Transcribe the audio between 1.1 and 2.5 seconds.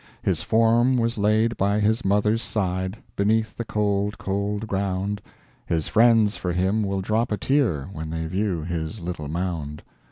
laid by his mother's